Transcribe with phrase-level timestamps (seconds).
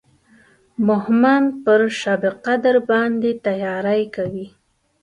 [0.87, 4.47] مهمند پر شبقدر باندې تیاری کوي.